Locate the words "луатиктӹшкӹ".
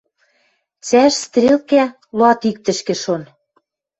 2.17-2.95